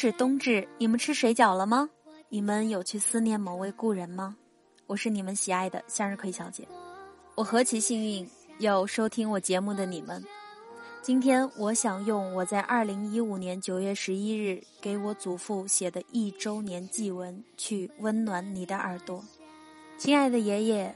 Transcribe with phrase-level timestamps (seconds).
[0.00, 1.90] 是冬至，你们吃水饺了吗？
[2.28, 4.36] 你们有去思念某位故人吗？
[4.86, 6.68] 我是你们喜爱的向日葵小姐。
[7.34, 8.30] 我何其幸运，
[8.60, 10.24] 有收听我节目的你们。
[11.02, 19.20] 今天我想用我在二零一五年九月十一日给我祖父写的一周年祭文，去温暖你的耳朵。
[19.98, 20.94] 亲爱的爷爷，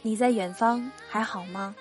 [0.00, 1.76] 你在远方还好吗？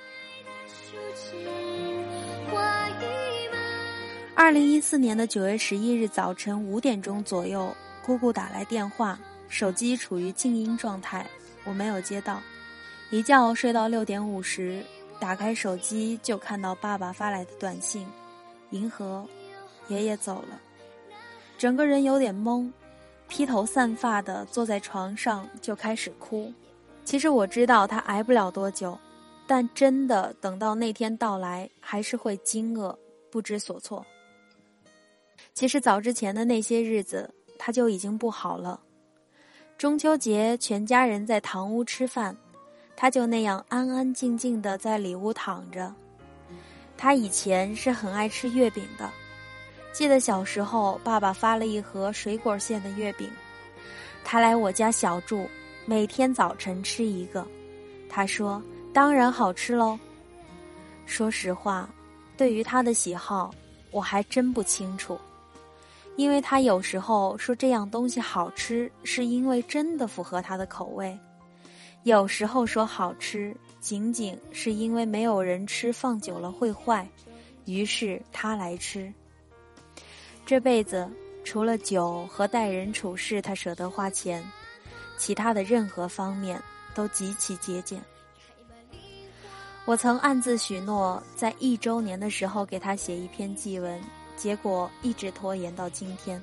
[4.42, 7.72] 二零一四年的九月十一日早晨五点钟左右，
[8.04, 9.18] 姑姑打来电话，
[9.48, 11.24] 手机处于静音状态，
[11.64, 12.42] 我没有接到。
[13.12, 14.84] 一觉睡到六点五十，
[15.20, 18.04] 打开手机就看到爸爸发来的短信
[18.72, 19.24] ：“银河，
[19.90, 20.60] 爷爷走了。”
[21.60, 22.68] 整个人有点懵，
[23.28, 26.52] 披头散发的坐在床上就开始哭。
[27.06, 28.98] 其实我知道他挨不了多久，
[29.46, 32.98] 但真的等到那天到来，还是会惊愕
[33.30, 34.04] 不知所措。
[35.54, 38.80] 其实早之前的那些日子，他就已经不好了。
[39.78, 42.36] 中秋节，全家人在堂屋吃饭，
[42.96, 45.94] 他就那样安安静静的在里屋躺着。
[46.98, 49.10] 他以前是很爱吃月饼的，
[49.92, 53.30] 记得小时候，爸爸发了一盒水果馅的月饼，
[54.24, 55.48] 他来我家小住，
[55.86, 57.46] 每天早晨吃一个。
[58.08, 58.62] 他说
[58.94, 59.98] ：“当然好吃喽。”
[61.08, 61.90] 说实话，
[62.38, 63.52] 对于他的喜好，
[63.90, 65.20] 我还真不清楚。
[66.18, 71.18] 因为他有时候说这样东西好吃，是因为真的符合他的口味；
[72.04, 77.08] 有时候说好吃，仅仅是因为没有人吃，放久了会坏，
[77.66, 79.12] 于是他来吃。
[80.46, 81.10] 这辈子
[81.44, 84.44] 除了酒和待人处事，他舍得花钱，
[85.18, 86.62] 其他的任何方面
[86.94, 88.00] 都极其节俭。
[89.86, 94.00] 我曾暗自许诺，在一周年的时候给他写一篇祭文。
[94.42, 96.42] 结果一直拖延到今天。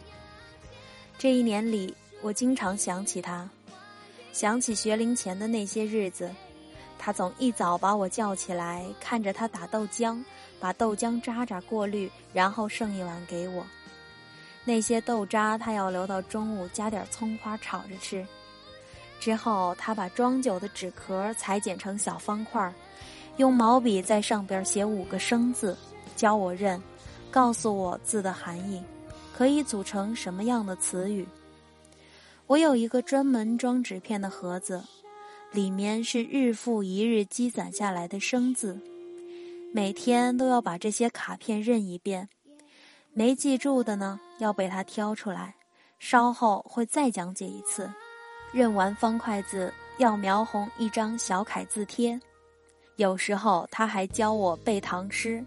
[1.19, 1.93] 这一年里，
[2.23, 3.51] 我经常想起他，
[4.33, 6.31] 想起学龄前的那些日子。
[6.97, 10.23] 他总一早把我叫起来，看着他打豆浆，
[10.61, 13.67] 把豆浆渣渣过滤，然后剩一碗给我。
[14.65, 18.25] 那些豆渣他要留到中午，加点葱花炒着吃。
[19.19, 22.73] 之后，他把装酒的纸壳裁剪成小方块，
[23.39, 25.77] 用毛笔在上边写五个生字，
[26.15, 26.81] 教我认。
[27.31, 28.83] 告诉我字的含义，
[29.37, 31.27] 可以组成什么样的词语？
[32.47, 34.83] 我有一个专门装纸片的盒子，
[35.53, 38.81] 里面是日复一日积攒下来的生字，
[39.73, 42.29] 每天都要把这些卡片认一遍，
[43.13, 45.55] 没记住的呢，要被他挑出来，
[45.99, 47.91] 稍后会再讲解一次。
[48.51, 52.19] 认完方块字，要描红一张小楷字帖。
[52.97, 55.45] 有时候他还教我背唐诗。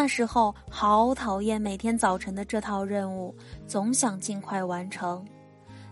[0.00, 3.34] 那时候好讨厌每天早晨的这套任务，
[3.66, 5.26] 总想尽快完成，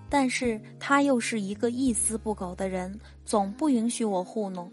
[0.08, 4.70] 但是他又是一个一丝不苟的人，总不允许我糊弄。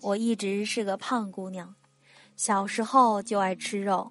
[0.00, 1.74] 我一直是个胖姑娘，
[2.34, 4.10] 小时候就爱吃肉，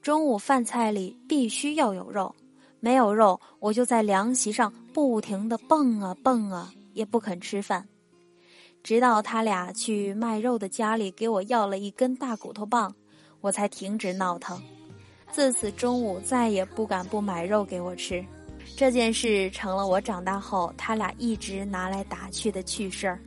[0.00, 2.32] 中午饭菜里必须要有肉，
[2.78, 7.84] 没有肉我就在凉席上不停的蹦啊蹦啊，也不肯吃饭，
[8.84, 12.94] 直到他俩去卖肉的家里给我要了一根大骨头棒。
[13.40, 14.60] 我才停止闹腾，
[15.32, 18.24] 自此中午再也不敢不买肉给我吃。
[18.76, 23.20] 这件事成了我长大后他俩一直拿来打趣的趣事儿。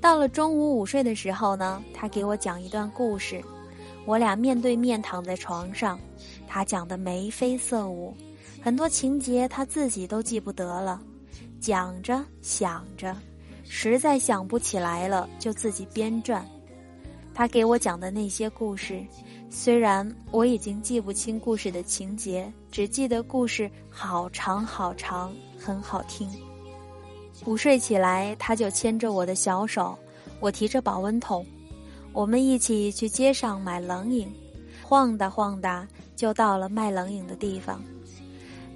[0.00, 3.42] 到了中午午睡的时候呢，他给我讲一段故事，
[4.04, 5.98] 我俩面对面躺在床上，
[6.46, 8.14] 他讲的眉飞色舞，
[8.62, 11.00] 很多情节他自己都记不得了，
[11.58, 13.16] 讲着想着，
[13.64, 16.42] 实在想不起来了，就自己编撰。
[17.34, 19.04] 他给我讲的那些故事。
[19.50, 26.28] 虽然我已经记不清故事的情节，只记得故事好长好长，很好听。
[27.44, 29.98] 午睡起来，他就牵着我的小手，
[30.38, 31.44] 我提着保温桶，
[32.12, 34.30] 我们一起去街上买冷饮，
[34.82, 37.82] 晃哒晃哒就到了卖冷饮的地方，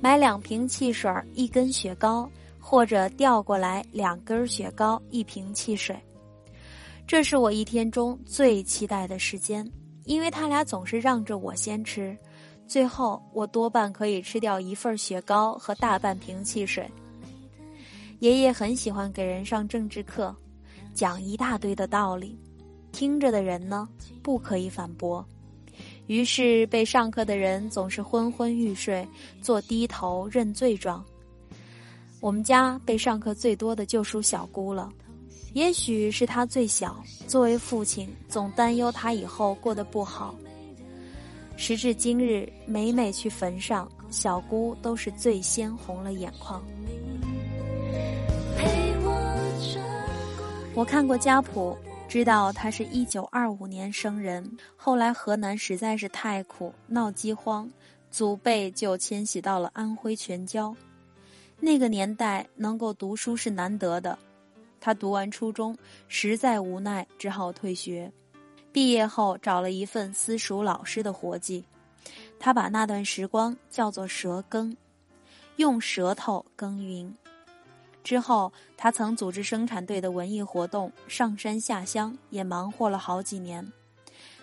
[0.01, 2.29] 买两瓶汽水，一根雪糕，
[2.59, 5.95] 或者调过来两根雪糕，一瓶汽水。
[7.07, 9.71] 这是我一天中最期待的时间。
[10.05, 12.17] 因为他俩总是让着我先吃，
[12.67, 16.91] 最后我多半可以吃掉一份雪糕和大半瓶汽水。
[18.21, 20.35] 爷爷很喜欢给人上政治课，
[20.95, 22.39] 讲一大堆的道理，
[22.93, 23.89] 听着的人呢
[24.23, 25.25] 不可以反驳，
[26.07, 29.07] 于是被上课的人总是昏昏欲睡，
[29.41, 31.05] 做低头认罪状。
[32.21, 34.93] 我们家被上课最多的就属小姑了。
[35.55, 36.97] 也许是他最小，
[37.27, 40.35] 作为父亲，总担忧他以后过得不好。
[41.57, 46.63] 时至今日，每每去坟上，小姑都是最先红了眼眶。
[50.75, 51.77] 我看过家谱，
[52.09, 54.51] 知道他是一九二五年生人。
[54.75, 57.71] 后来河南实在是太苦，闹饥荒，
[58.11, 60.75] 祖辈就迁徙到了安徽全椒。
[61.61, 64.19] 那个年代能够读书是难得的。
[64.85, 68.11] 他读完初中，实在无奈，只好退学。
[68.73, 71.65] 毕业后找了一份私塾老师的活计。
[72.41, 74.77] 他把那段时光叫做“舌耕”，
[75.55, 77.15] 用舌头耕耘。
[78.03, 83.65] 之后，他曾组织生产队的文艺活动，上山下乡，也忙活了好几年。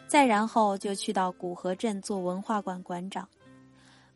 [0.08, 3.28] 再然后，就去到古河镇做文化馆馆长。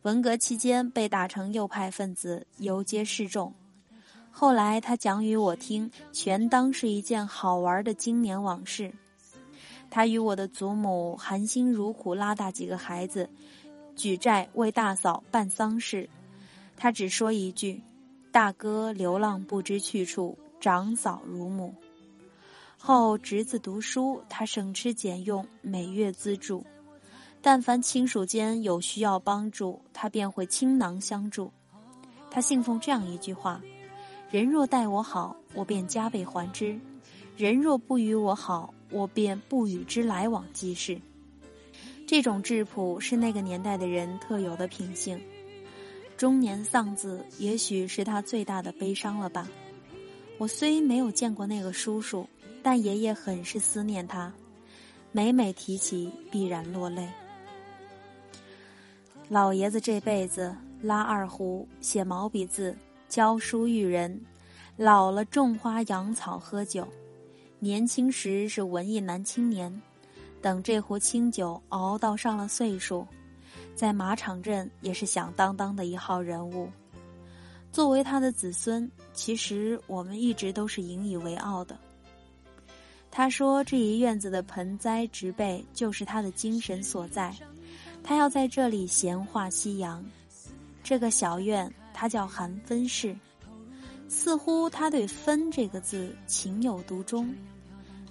[0.04, 3.54] 文革期间，被打成右派分子，游街示众。
[4.35, 8.91] 后来，他讲与我听，全当是一件好玩的经年往事。
[9.91, 13.30] 他与我的祖母含辛茹苦拉大几个孩子。
[13.95, 16.09] 举债为大嫂办丧事，
[16.75, 17.80] 他只说一句
[18.33, 21.75] ：“大哥流浪不知去处，长嫂如母。”
[22.75, 26.65] 后侄子读书，他省吃俭用，每月资助。
[27.39, 31.53] 但凡亲属间有需要帮助，他便会倾囊相助。
[32.31, 33.62] 他信奉这样一句话
[34.33, 36.75] ：“人若待我好，我便加倍还之；
[37.38, 41.00] 人若不与我好，我便不与之来往即是。”
[42.07, 45.21] 这种质朴是那个年代的人特有的品性。
[46.18, 49.47] 中年丧子，也许是他最大的悲伤了吧。
[50.39, 52.27] 我虽没有见过那个叔叔，
[52.63, 54.33] 但爷爷很是思念他，
[55.12, 57.07] 每每提起必然落泪。
[59.30, 62.75] 老爷子这辈子拉二胡，写毛笔字，
[63.13, 64.19] 教书育人，
[64.75, 66.88] 老了种花养草喝酒，
[67.60, 69.71] 年轻时是文艺男青年。
[70.42, 73.06] 等这壶清酒熬到上了岁数，
[73.75, 76.68] 在马场镇也是响当当的一号人物。
[77.71, 81.77] 作为他的子孙，其实我们一直都是引以为傲的。
[83.12, 87.31] 他说：“这一院子的盆栽植被就是他的精神所在，
[88.04, 90.04] 他要在这里闲话夕阳。
[90.83, 93.16] 这个小院，他叫韩分室，
[94.10, 97.34] 似乎他对‘分’这个字情有独钟。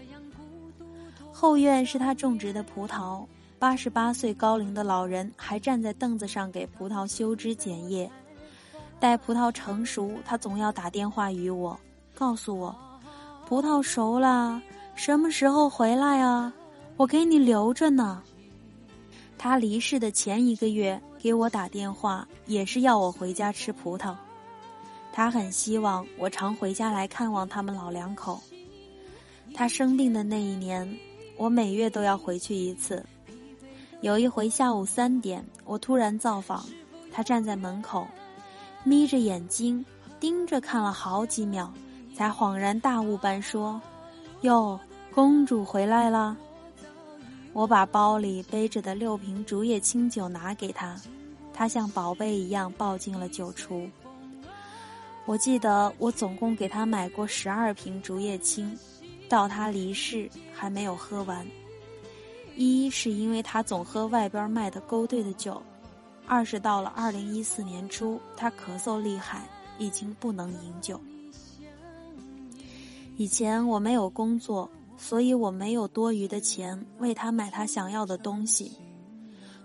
[1.32, 3.26] 后院是他种植的葡萄，
[3.58, 8.10] 八十八岁高龄的老人还站在凳子上给葡萄修枝剪叶。
[8.98, 11.78] 待葡萄成熟，他总要打电话与我，
[12.14, 12.74] 告诉我，
[13.46, 14.62] 葡萄熟了，
[14.94, 16.50] 什么时候回来啊？
[16.96, 18.22] 我给你留着呢。
[19.36, 24.14] 他离世的前一个月给我打电话，也是要我回家吃葡萄。
[25.12, 28.40] 他很希望我常回家来看望他们老两口。
[29.52, 30.88] 他生病的那一年。
[31.36, 33.04] 我每月都要回去一次。
[34.02, 36.64] 有一回下午三点，我突然造访，
[37.12, 38.06] 他站在门口，
[38.84, 39.84] 眯着眼睛
[40.20, 41.68] 盯着看了好几秒，
[42.14, 43.80] 才恍然大悟般说
[44.42, 44.78] ：“哟，
[45.12, 46.36] 公主回来了。”
[47.56, 50.94] 我把包里背着的六瓶竹叶青酒拿给他，
[51.54, 53.88] 他像宝贝一样抱进了酒橱。
[55.24, 58.76] 我记得我总共给他买过十二瓶竹叶青。
[59.26, 61.44] 到他离世还没有喝完，
[62.56, 65.60] 一是因为他总喝外边卖的勾兑的酒，
[66.26, 69.48] 二是到了二零一四年初，他咳嗽厉害，
[69.78, 71.00] 已经不能饮酒。
[73.16, 78.72] 以前我没有工作，所以我没有多余的钱为他买他想要的东西。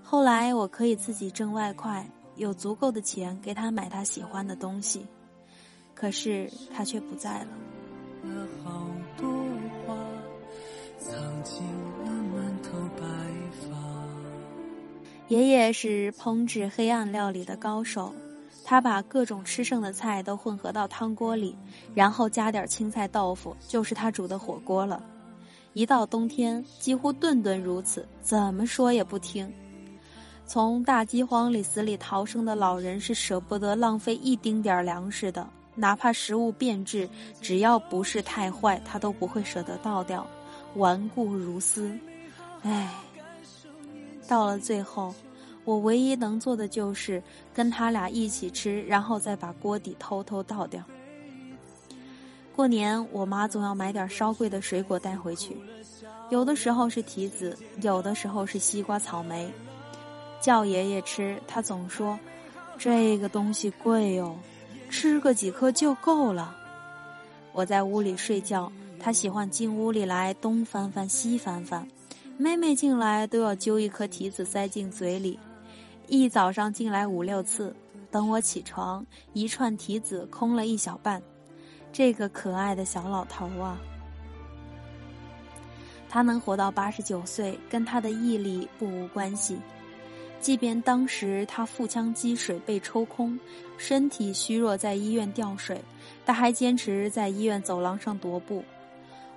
[0.03, 5.05] 后来我可以自己挣外快，有足够的钱给他买他喜欢的东西，
[5.95, 7.47] 可是他却不在了。
[15.27, 18.13] 爷爷是烹制黑暗料理的高手，
[18.65, 21.55] 他把各种吃剩的菜都混合到汤锅里，
[21.95, 25.01] 然后加点青菜豆腐，就是他煮的火锅了。
[25.73, 29.51] 一到冬天，几乎顿顿如此，怎么说也不听。
[30.45, 37.07] 从大饥荒里死里逃生的老人是舍不得浪费一丁点儿粮食的，哪怕食物变质，
[37.41, 40.27] 只要不是太坏，他都不会舍得倒掉，
[40.75, 41.97] 顽固如斯。
[42.63, 42.93] 唉。
[44.27, 45.13] 到了最后，
[45.65, 47.21] 我唯一能做的就是
[47.53, 50.83] 跟他俩一起吃，然后再把锅底偷偷倒掉。
[52.55, 55.57] 过年，我妈总要买点稍贵的水果带回去，
[56.29, 59.51] 有的时候是提子，有的时候是西瓜、草莓。
[60.41, 62.17] 叫爷爷吃，他总说
[62.77, 64.35] ：“这个东西贵哟，
[64.89, 66.55] 吃个几颗就够了。”
[67.53, 71.87] 我在屋里睡觉，他喜欢进屋里来东翻翻西翻翻。
[72.37, 75.37] 妹妹进来都要揪一颗提子塞进嘴里，
[76.07, 77.75] 一早上进来五六次，
[78.09, 81.21] 等我起床，一串提子空了一小半。
[81.93, 83.77] 这个可爱的小老头啊，
[86.09, 89.57] 他能活到八十九岁，跟他的毅力不无关系。
[90.39, 93.39] 即便当时他腹腔积水被抽空，
[93.77, 95.79] 身体虚弱，在医院吊水，
[96.25, 98.63] 他还坚持在医院走廊上踱步。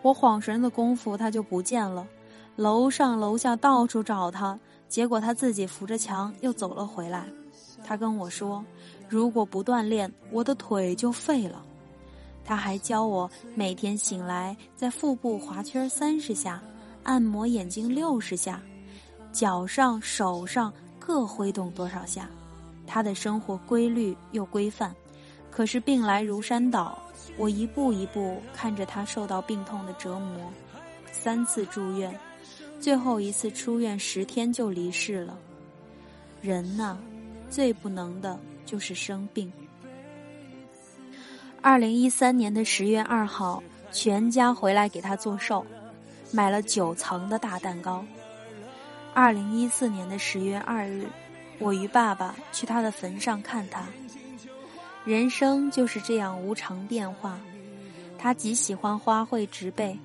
[0.01, 2.07] 我恍神的功夫，他就不见了。
[2.57, 4.59] 楼上楼下到处找他，
[4.89, 7.27] 结果他自己扶着墙又走了回来。
[7.85, 8.65] 他跟我说
[9.09, 11.63] ：“如果不锻炼，我的腿就废了。”
[12.45, 16.63] 他还教我每天醒来在腹部划圈三十下，
[17.03, 18.61] 按摩眼睛六十下，
[19.33, 22.29] 脚上手上各挥动多少下。
[22.87, 24.95] 他的生活规律又规范，
[25.51, 26.99] 可是病来如山倒。
[27.39, 30.53] 我一步一步看着他受到病痛的折磨，
[31.11, 32.15] 三次住院。
[32.79, 35.39] 最后一次出院十天就离世了。
[36.43, 36.99] 人呐，
[37.49, 39.51] 最不能的就是生病。
[41.65, 45.65] 二零一三年的十月二号，全家回来给他做寿，
[46.31, 48.05] 买了九层的大蛋糕。
[49.15, 51.07] 二零一四年的十月二日，
[51.59, 53.87] 我与爸爸去他的坟上看他。
[55.07, 57.41] 人生就是这样无常变化。
[58.19, 59.99] 他极喜欢花卉植被。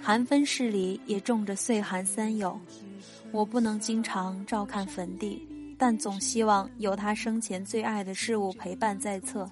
[0.00, 2.58] 寒分室里也种着岁寒三友，
[3.30, 5.46] 我不能经常照看坟地，
[5.76, 9.46] 但总希望有他生前最爱的事物陪伴在侧。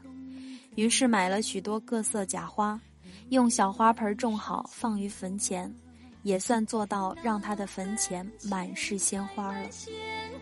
[0.75, 2.81] 于是买了许多各色假花，
[3.29, 5.73] 用小花盆种好，放于坟前，
[6.23, 9.71] 也算做到让他的坟前满是鲜花了。
[9.71, 9.93] 鲜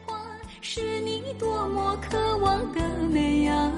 [0.06, 0.20] 花
[0.60, 3.72] 是你多么渴望的美啊！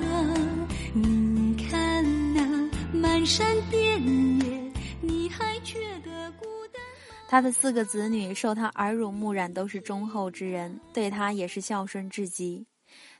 [0.94, 4.02] 你看那满山遍
[4.40, 6.82] 野，你还觉得孤单？
[7.28, 12.66] 他的四个子女受他耳濡目染，都是忠厚之人，对他也是孝顺至极。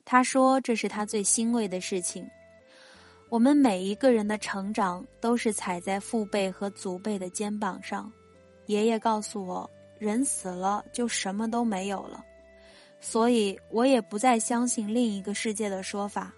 [0.04, 2.28] 他说：“这是他最欣慰的事情。”
[3.32, 8.12] 我们每一个人的成长都是踩在父辈和祖辈的肩膀上。
[8.66, 12.22] 爷爷告诉我，人死了就什么都没有了，
[13.00, 16.30] 所以我也不再相信另一个世界的说法。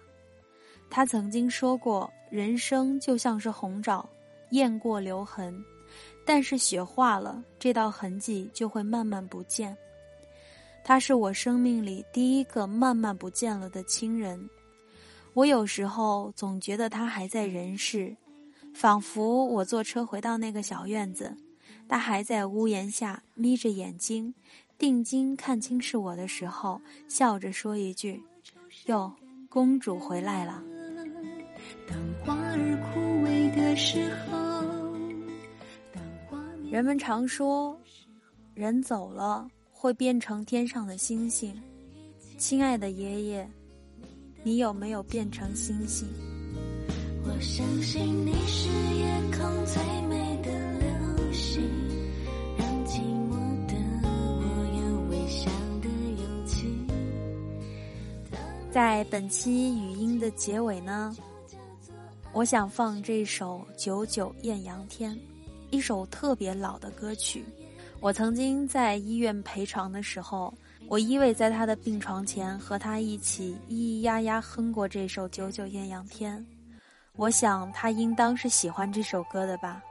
[0.89, 4.07] 他曾经说过：“人生就像是红枣，
[4.51, 5.53] 雁过留痕。”
[6.25, 9.77] 但是雪化了，这道痕迹就会慢慢不见。
[10.81, 14.49] 他是我生命里第一个慢慢不见了的亲人。
[15.35, 18.15] 我有时候总觉得他还在人世，
[18.73, 21.35] 仿佛我坐车回到那个小院子，
[21.89, 24.33] 他还在屋檐下眯着眼睛，
[24.77, 28.23] 定睛看清是我的时候，笑着说一句
[28.87, 29.13] ：“哟，
[29.49, 30.63] 公主回来了。”
[31.85, 34.63] 当花儿枯萎的时候。
[36.71, 37.77] 人们常说，
[38.53, 41.61] 人走了会变成天上的星星。
[42.37, 43.49] 亲爱的爷爷，
[44.45, 46.07] 你有没有变成星星？
[47.23, 51.63] 我相信你是夜空最美的流星，
[52.55, 53.73] 让寂寞的
[54.05, 54.45] 我
[54.77, 55.49] 有微笑
[55.81, 56.67] 的勇气。
[58.71, 61.17] 在本期语音的结尾呢，
[62.31, 65.11] 我想放这首《九九艳阳天》。
[65.71, 67.43] 一首特别老的歌曲，
[67.99, 70.53] 我曾经在医院陪床的时候，
[70.87, 76.39] 我依偎在他的病床前，和他一起咿咿呀呀哼过这首《九九艳阳天》。
[77.15, 79.81] 我想他应当是喜欢这首歌的吧。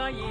[0.00, 0.24] 个艳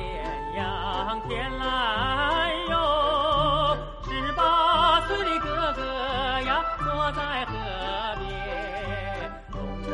[0.55, 5.83] 阳天来哟，十八岁的哥哥
[6.41, 7.53] 呀，坐在河
[8.17, 8.27] 边，
[9.51, 9.89] 东风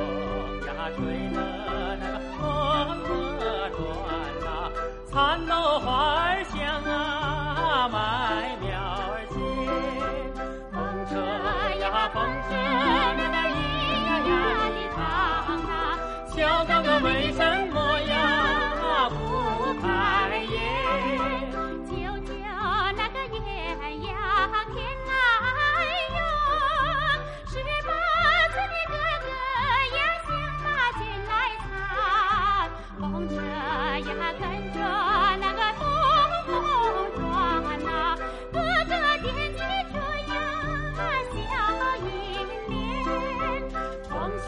[0.65, 1.37] 呀吹得
[1.99, 2.39] 那个风
[3.03, 3.09] 波
[3.75, 3.77] 转
[4.45, 4.47] 呐，
[5.11, 5.51] 蚕豆
[5.81, 5.87] 花
[6.23, 6.55] 儿香
[6.85, 9.35] 啊，麦苗儿甜，
[10.71, 10.73] 风
[11.09, 11.13] 车
[11.81, 12.55] 呀风车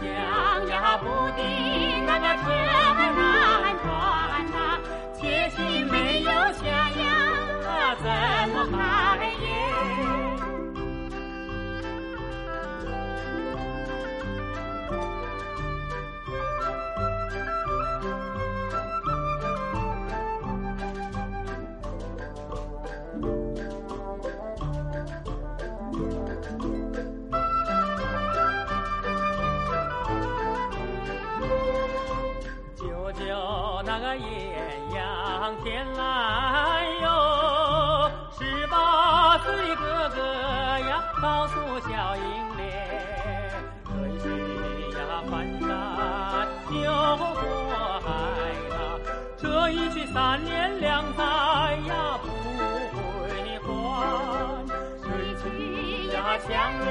[0.07, 2.43] 想呀不定那个车
[2.93, 3.85] 难转
[4.51, 4.79] 呐，
[5.19, 6.63] 铁心没有下
[7.01, 7.01] 呀，
[8.01, 8.05] 怎
[8.53, 8.77] 么买
[9.25, 9.76] 呀？
[33.19, 33.25] 就
[33.83, 34.27] 那个艳
[34.93, 40.21] 阳天来哟，十八岁的哥哥
[40.87, 42.23] 呀，告诉小英
[42.57, 43.51] 莲，
[43.85, 45.67] 这一去呀翻山
[46.71, 46.85] 又
[47.17, 47.35] 过
[48.05, 48.05] 海
[48.69, 48.77] 呐，
[49.37, 51.23] 这一去三年两载
[51.87, 53.67] 呀不归还，
[55.01, 55.45] 这一去
[56.13, 56.15] 呀
[56.47, 56.85] 相如